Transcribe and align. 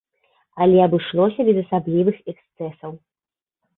Але 0.65 0.77
абышлося 0.85 1.45
без 1.49 1.57
асаблівых 1.65 2.17
эксцэсаў. 2.33 2.91